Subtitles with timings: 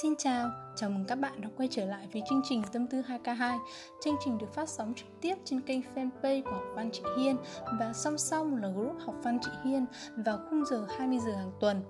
[0.00, 3.02] Xin chào, chào mừng các bạn đã quay trở lại với chương trình Tâm tư
[3.02, 3.58] 2K2
[4.04, 7.36] Chương trình được phát sóng trực tiếp trên kênh fanpage của Học văn chị Hiên
[7.78, 9.86] Và song song là group Học văn chị Hiên
[10.16, 11.82] vào khung giờ 20 giờ hàng tuần.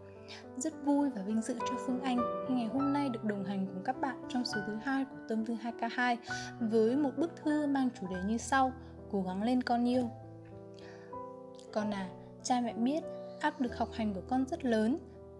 [0.56, 2.18] Rất vui và vinh dự cho Phương Anh
[2.48, 5.16] khi ngày hôm nay được đồng hành cùng các bạn trong số thứ hai của
[5.28, 6.16] Tâm tư 2K2
[6.60, 8.72] Với một bức thư mang chủ đề như sau
[9.10, 10.10] Cố gắng lên con yêu.
[11.72, 12.08] Con à,
[12.42, 13.02] cha mẹ biết
[13.40, 14.98] áp lực học hành của con rất lớn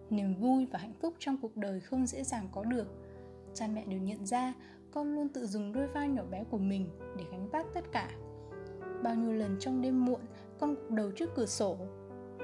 [0.09, 2.87] niềm vui và hạnh phúc trong cuộc đời không dễ dàng có được.
[3.53, 4.53] Cha mẹ đều nhận ra,
[4.91, 8.09] con luôn tự dùng đôi vai nhỏ bé của mình để gánh vác tất cả.
[9.03, 10.21] Bao nhiêu lần trong đêm muộn,
[10.59, 11.77] con gục đầu trước cửa sổ.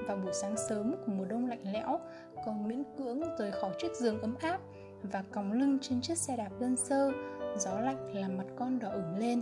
[0.08, 2.00] Vào buổi sáng sớm của mùa đông lạnh lẽo,
[2.46, 4.62] con miễn cưỡng rời khỏi chiếc giường ấm áp
[5.04, 7.12] và còng lưng trên chiếc xe đạp đơn sơ.
[7.58, 9.42] Gió lạnh làm mặt con đỏ ửng lên.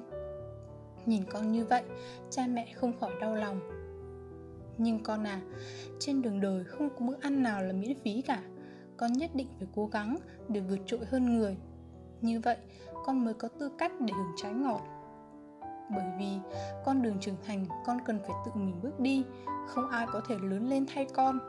[1.05, 1.83] Nhìn con như vậy,
[2.29, 3.76] cha mẹ không khỏi đau lòng
[4.77, 5.41] nhưng con à
[5.99, 8.41] trên đường đời không có bữa ăn nào là miễn phí cả.
[8.97, 10.17] Con nhất định phải cố gắng
[10.47, 11.57] để vượt trội hơn người.
[12.21, 12.57] Như vậy,
[13.05, 14.81] con mới có tư cách để hưởng trái ngọt.
[15.95, 16.37] Bởi vì
[16.85, 19.23] con đường trưởng thành, con cần phải tự mình bước đi.
[19.67, 21.39] Không ai có thể lớn lên thay con.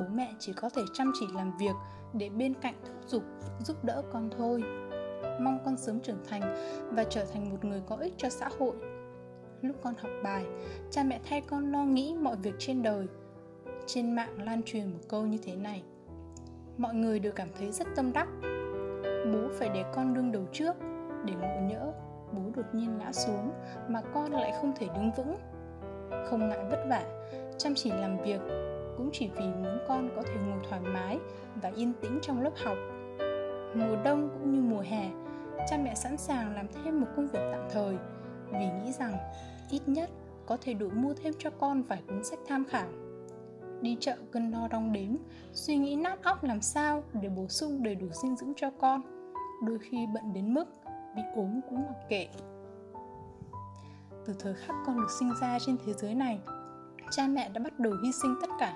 [0.00, 1.74] Bố mẹ chỉ có thể chăm chỉ làm việc
[2.12, 3.22] để bên cạnh thúc giục,
[3.64, 4.62] giúp đỡ con thôi.
[5.40, 6.40] Mong con sớm trưởng thành
[6.92, 8.76] và trở thành một người có ích cho xã hội
[9.62, 10.44] lúc con học bài.
[10.90, 13.06] Cha mẹ thay con lo nghĩ mọi việc trên đời.
[13.86, 15.82] Trên mạng lan truyền một câu như thế này.
[16.76, 18.28] Mọi người đều cảm thấy rất tâm đắc.
[19.32, 20.76] Bố phải để con đương đầu trước,
[21.24, 21.92] để ngộ nhỡ.
[22.32, 23.50] Bố đột nhiên ngã xuống,
[23.88, 25.36] mà con lại không thể đứng vững.
[26.30, 27.02] Không ngại vất vả,
[27.58, 28.40] chăm chỉ làm việc,
[28.96, 31.18] cũng chỉ vì muốn con có thể ngồi thoải mái
[31.62, 32.76] và yên tĩnh trong lớp học.
[33.74, 35.10] Mùa đông cũng như mùa hè,
[35.70, 37.96] cha mẹ sẵn sàng làm thêm một công việc tạm thời
[38.52, 39.16] vì nghĩ rằng
[39.70, 40.10] ít nhất
[40.46, 42.88] có thể đủ mua thêm cho con vài cuốn sách tham khảo.
[43.80, 45.16] Đi chợ cân đo đong đếm,
[45.52, 49.02] suy nghĩ nát óc làm sao để bổ sung đầy đủ dinh dưỡng cho con.
[49.66, 50.64] Đôi khi bận đến mức
[51.16, 52.28] bị ốm cũng mặc kệ.
[54.26, 56.40] Từ thời khắc con được sinh ra trên thế giới này,
[57.10, 58.74] cha mẹ đã bắt đầu hy sinh tất cả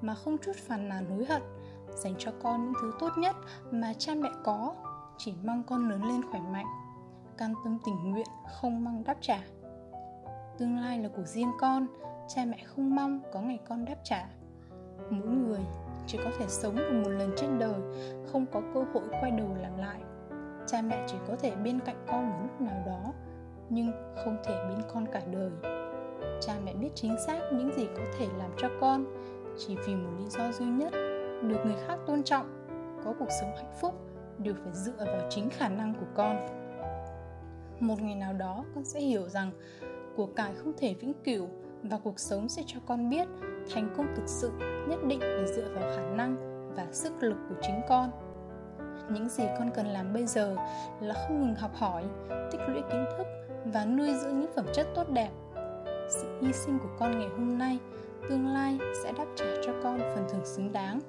[0.00, 1.42] mà không chút phàn nàn hối hận,
[1.94, 3.36] dành cho con những thứ tốt nhất
[3.70, 4.74] mà cha mẹ có,
[5.18, 6.66] chỉ mong con lớn lên khỏe mạnh
[7.40, 8.26] cam tâm tình nguyện,
[8.60, 9.38] không mong đáp trả.
[10.58, 11.86] Tương lai là của riêng con,
[12.28, 14.28] cha mẹ không mong có ngày con đáp trả.
[15.10, 15.60] Mỗi người
[16.06, 17.80] chỉ có thể sống được một lần trên đời,
[18.32, 20.00] không có cơ hội quay đầu làm lại.
[20.66, 23.12] Cha mẹ chỉ có thể bên cạnh con một lúc nào đó,
[23.68, 23.92] nhưng
[24.24, 25.50] không thể bên con cả đời.
[26.40, 29.04] Cha mẹ biết chính xác những gì có thể làm cho con,
[29.58, 30.92] chỉ vì một lý do duy nhất,
[31.42, 32.66] được người khác tôn trọng,
[33.04, 33.94] có cuộc sống hạnh phúc,
[34.38, 36.59] đều phải dựa vào chính khả năng của con
[37.82, 39.50] một ngày nào đó, con sẽ hiểu rằng
[40.16, 41.48] của cải không thể vĩnh cửu
[41.82, 43.28] và cuộc sống sẽ cho con biết
[43.74, 44.50] thành công thực sự
[44.88, 46.36] nhất định phải dựa vào khả năng
[46.76, 48.10] và sức lực của chính con.
[49.10, 50.56] Những gì con cần làm bây giờ
[51.00, 52.04] là không ngừng học hỏi,
[52.52, 53.26] tích lũy kiến thức
[53.64, 55.30] và nuôi dưỡng những phẩm chất tốt đẹp.
[56.10, 57.78] Sự hy sinh của con ngày hôm nay
[58.28, 61.00] tương lai sẽ đáp trả cho con phần thưởng xứng đáng.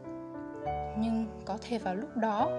[0.99, 2.49] Nhưng có thể vào lúc đó,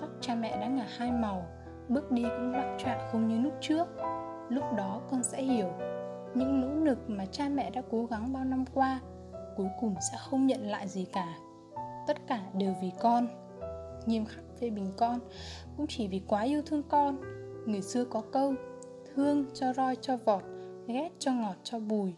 [0.00, 1.46] tóc cha mẹ đã ngả hai màu
[1.88, 3.88] bước đi cũng loạn trọn không như lúc trước.
[4.48, 5.68] Lúc đó con sẽ hiểu,
[6.34, 9.00] những nỗ lực mà cha mẹ đã cố gắng bao năm qua,
[9.56, 11.34] cuối cùng sẽ không nhận lại gì cả.
[12.06, 13.28] Tất cả đều vì con.
[14.06, 15.18] Nghiêm khắc phê bình con
[15.76, 17.16] cũng chỉ vì quá yêu thương con.
[17.66, 18.54] Người xưa có câu,
[19.14, 20.42] thương cho roi cho vọt,
[20.86, 22.14] ghét cho ngọt cho bùi.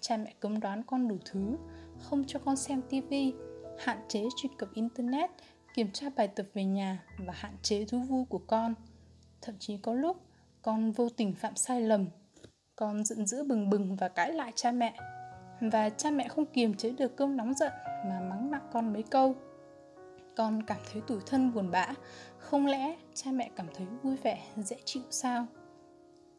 [0.00, 1.56] Cha mẹ cấm đoán con đủ thứ,
[1.98, 3.34] không cho con xem tivi
[3.78, 5.30] hạn chế truy cập internet,
[5.74, 8.74] kiểm tra bài tập về nhà và hạn chế thú vui của con
[9.42, 10.16] thậm chí có lúc
[10.62, 12.06] con vô tình phạm sai lầm,
[12.76, 14.94] con giận dữ bừng bừng và cãi lại cha mẹ.
[15.60, 19.02] Và cha mẹ không kiềm chế được cơn nóng giận mà mắng nặng con mấy
[19.02, 19.34] câu.
[20.36, 21.88] Con cảm thấy tủi thân buồn bã,
[22.38, 25.46] không lẽ cha mẹ cảm thấy vui vẻ, dễ chịu sao?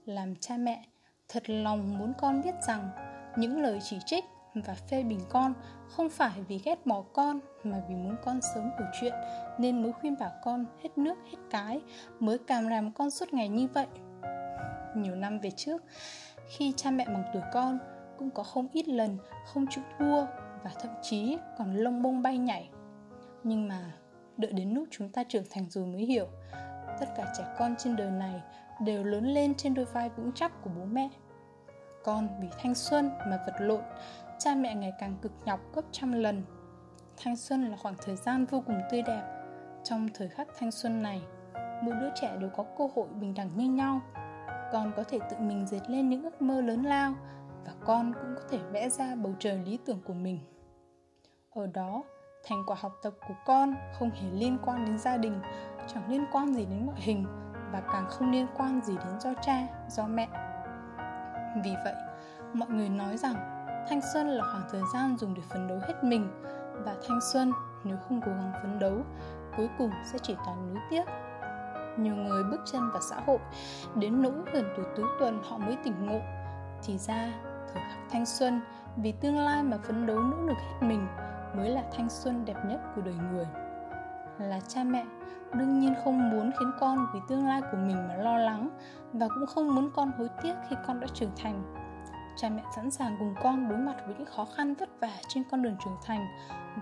[0.05, 0.85] Làm cha mẹ,
[1.27, 2.89] thật lòng muốn con biết rằng
[3.37, 4.23] những lời chỉ trích
[4.55, 5.53] và phê bình con,
[5.89, 9.13] không phải vì ghét bỏ con mà vì muốn con sớm hiểu chuyện,
[9.57, 11.81] nên mới khuyên bảo con hết nước, hết cái,
[12.19, 13.87] mới càm ràm con suốt ngày như vậy.
[14.95, 15.83] Nhiều năm về trước,
[16.49, 17.79] khi cha mẹ bằng tuổi con,
[18.17, 20.25] cũng có không ít lần không chịu thua
[20.63, 22.69] và thậm chí còn lông bông bay nhảy.
[23.43, 23.93] Nhưng mà
[24.37, 26.27] đợi đến lúc chúng ta trưởng thành rồi mới hiểu,
[26.99, 28.41] tất cả trẻ con trên đời này
[28.81, 31.09] đều lớn lên trên đôi vai vững chắc của bố mẹ.
[32.03, 33.81] Con vì thanh xuân mà vật lộn
[34.43, 36.43] cha mẹ ngày càng cực nhọc gấp trăm lần.
[37.17, 39.23] Thanh xuân là khoảng thời gian vô cùng tươi đẹp.
[39.83, 41.21] Trong thời khắc thanh xuân này,
[41.83, 44.01] mỗi đứa trẻ đều có cơ hội bình đẳng như nhau.
[44.71, 47.13] Con có thể tự mình dệt lên những ước mơ lớn lao
[47.65, 50.39] và con cũng có thể vẽ ra bầu trời lý tưởng của mình.
[51.49, 52.03] Ở đó,
[52.47, 55.39] thành quả học tập của con không hề liên quan đến gia đình,
[55.87, 57.25] chẳng liên quan gì đến ngoại hình
[57.71, 60.27] và càng không liên quan gì đến do cha, do mẹ.
[61.63, 61.95] Vì vậy,
[62.53, 63.52] mọi người nói rằng
[63.89, 66.27] thanh xuân là khoảng thời gian dùng để phấn đấu hết mình.
[66.85, 67.51] Và thanh xuân,
[67.83, 68.97] nếu không cố gắng phấn đấu,
[69.57, 71.03] cuối cùng sẽ chỉ toàn nuối tiếc.
[71.97, 73.39] Nhiều người bước chân vào xã hội,
[73.95, 76.19] đến nỗi gần tuổi tứ tuần họ mới tỉnh ngộ.
[76.83, 77.33] Thì ra,
[77.73, 78.61] thời khắc thanh xuân,
[78.95, 81.07] vì tương lai mà phấn đấu nỗ lực hết mình,
[81.55, 83.47] mới là thanh xuân đẹp nhất của đời người.
[84.39, 85.05] Là cha mẹ,
[85.53, 88.69] đương nhiên không muốn khiến con vì tương lai của mình mà lo lắng,
[89.13, 91.82] và cũng không muốn con hối tiếc khi con đã trưởng thành
[92.35, 95.43] cha mẹ sẵn sàng cùng con đối mặt với những khó khăn vất vả trên
[95.51, 96.27] con đường trưởng thành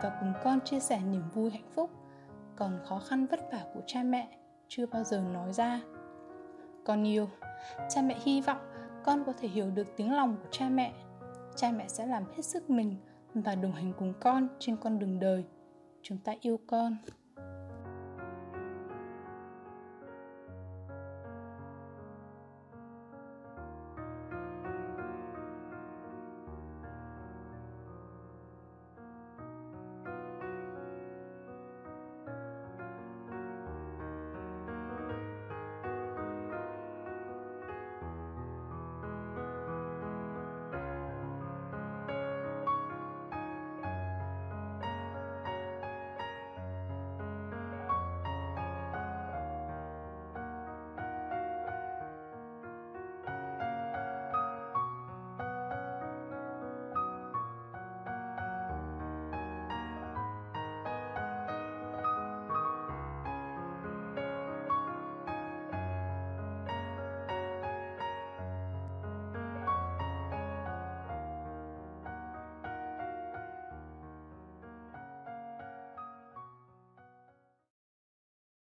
[0.01, 1.89] và cùng con chia sẻ niềm vui hạnh phúc.
[2.55, 4.37] Còn khó khăn vất vả của cha mẹ
[4.67, 5.81] chưa bao giờ nói ra.
[6.85, 7.29] Con yêu,
[7.89, 8.57] cha mẹ hy vọng
[9.03, 10.93] con có thể hiểu được tiếng lòng của cha mẹ.
[11.55, 12.95] Cha mẹ sẽ làm hết sức mình
[13.33, 15.45] và đồng hành cùng con trên con đường đời.
[16.01, 16.97] Chúng ta yêu con.